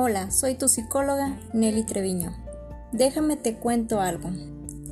Hola, 0.00 0.30
soy 0.30 0.54
tu 0.54 0.68
psicóloga 0.68 1.40
Nelly 1.52 1.82
Treviño. 1.82 2.32
Déjame 2.92 3.36
te 3.36 3.56
cuento 3.56 4.00
algo. 4.00 4.30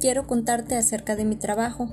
Quiero 0.01 0.27
contarte 0.27 0.75
acerca 0.75 1.15
de 1.15 1.25
mi 1.25 1.37
trabajo. 1.37 1.93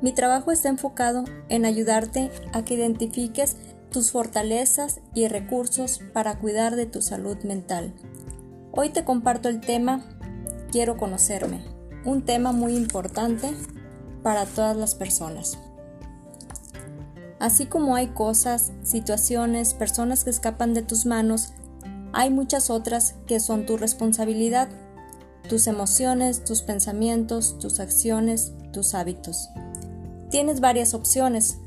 Mi 0.00 0.14
trabajo 0.14 0.50
está 0.50 0.70
enfocado 0.70 1.24
en 1.50 1.66
ayudarte 1.66 2.30
a 2.54 2.64
que 2.64 2.72
identifiques 2.72 3.58
tus 3.90 4.12
fortalezas 4.12 5.02
y 5.12 5.28
recursos 5.28 6.00
para 6.14 6.38
cuidar 6.38 6.74
de 6.74 6.86
tu 6.86 7.02
salud 7.02 7.36
mental. 7.44 7.92
Hoy 8.72 8.88
te 8.88 9.04
comparto 9.04 9.50
el 9.50 9.60
tema 9.60 10.02
Quiero 10.72 10.96
conocerme, 10.96 11.62
un 12.06 12.24
tema 12.24 12.52
muy 12.52 12.76
importante 12.76 13.52
para 14.22 14.46
todas 14.46 14.74
las 14.74 14.94
personas. 14.94 15.58
Así 17.40 17.66
como 17.66 17.94
hay 17.94 18.06
cosas, 18.06 18.72
situaciones, 18.84 19.74
personas 19.74 20.24
que 20.24 20.30
escapan 20.30 20.72
de 20.72 20.80
tus 20.80 21.04
manos, 21.04 21.52
hay 22.12 22.30
muchas 22.30 22.70
otras 22.70 23.14
que 23.26 23.40
son 23.40 23.66
tu 23.66 23.76
responsabilidad, 23.76 24.68
tus 25.48 25.66
emociones, 25.66 26.44
tus 26.44 26.62
pensamientos, 26.62 27.58
tus 27.58 27.80
acciones, 27.80 28.52
tus 28.72 28.94
hábitos. 28.94 29.50
Tienes 30.30 30.60
varias 30.60 30.94
opciones. 30.94 31.58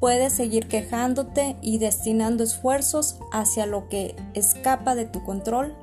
Puedes 0.00 0.32
seguir 0.32 0.66
quejándote 0.66 1.56
y 1.62 1.78
destinando 1.78 2.42
esfuerzos 2.44 3.18
hacia 3.32 3.66
lo 3.66 3.88
que 3.88 4.16
escapa 4.34 4.94
de 4.94 5.04
tu 5.04 5.22
control 5.24 5.76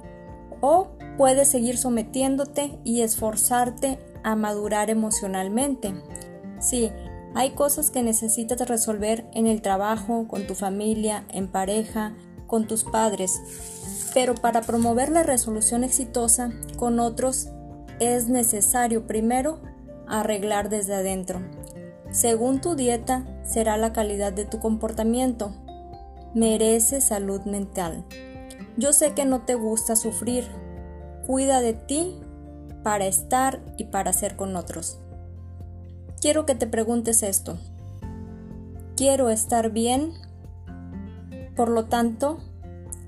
o 0.61 0.89
puedes 1.17 1.47
seguir 1.47 1.77
sometiéndote 1.77 2.77
y 2.83 3.01
esforzarte 3.01 3.97
a 4.23 4.35
madurar 4.35 4.89
emocionalmente. 4.89 5.93
Sí, 6.59 6.91
hay 7.33 7.51
cosas 7.51 7.91
que 7.91 8.03
necesitas 8.03 8.67
resolver 8.67 9.29
en 9.33 9.47
el 9.47 9.61
trabajo, 9.61 10.27
con 10.27 10.47
tu 10.47 10.55
familia, 10.55 11.25
en 11.29 11.47
pareja, 11.47 12.13
con 12.47 12.67
tus 12.67 12.83
padres, 12.83 13.39
pero 14.13 14.35
para 14.35 14.61
promover 14.61 15.09
la 15.09 15.23
resolución 15.23 15.83
exitosa 15.83 16.51
con 16.77 16.99
otros 16.99 17.49
es 17.99 18.29
necesario 18.29 19.05
primero 19.07 19.59
arreglar 20.07 20.69
desde 20.69 20.95
adentro. 20.95 21.41
Según 22.11 22.59
tu 22.61 22.75
dieta 22.75 23.25
será 23.43 23.77
la 23.77 23.93
calidad 23.93 24.33
de 24.33 24.45
tu 24.45 24.59
comportamiento. 24.59 25.53
Merece 26.33 27.01
salud 27.01 27.41
mental. 27.41 28.05
Yo 28.77 28.93
sé 28.93 29.13
que 29.13 29.25
no 29.25 29.41
te 29.41 29.55
gusta 29.55 29.95
sufrir. 29.95 30.47
Cuida 31.27 31.61
de 31.61 31.73
ti 31.73 32.15
para 32.83 33.05
estar 33.05 33.59
y 33.77 33.85
para 33.85 34.13
ser 34.13 34.35
con 34.35 34.55
otros. 34.55 34.99
Quiero 36.21 36.45
que 36.45 36.55
te 36.55 36.67
preguntes 36.67 37.23
esto. 37.23 37.57
Quiero 38.95 39.29
estar 39.29 39.69
bien. 39.69 40.13
Por 41.55 41.69
lo 41.69 41.85
tanto, 41.85 42.39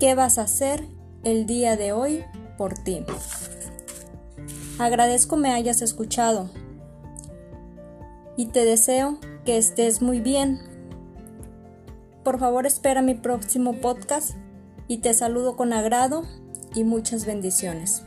¿qué 0.01 0.15
vas 0.15 0.39
a 0.39 0.41
hacer 0.41 0.87
el 1.23 1.45
día 1.45 1.77
de 1.77 1.91
hoy 1.91 2.25
por 2.57 2.73
ti? 2.73 3.05
Agradezco 4.79 5.37
me 5.37 5.53
hayas 5.53 5.83
escuchado 5.83 6.49
y 8.35 8.47
te 8.47 8.65
deseo 8.65 9.19
que 9.45 9.59
estés 9.59 10.01
muy 10.01 10.19
bien. 10.19 10.59
Por 12.23 12.39
favor 12.39 12.65
espera 12.65 13.03
mi 13.03 13.13
próximo 13.13 13.75
podcast 13.75 14.31
y 14.87 14.97
te 15.01 15.13
saludo 15.13 15.55
con 15.55 15.71
agrado 15.71 16.23
y 16.73 16.83
muchas 16.83 17.27
bendiciones. 17.27 18.01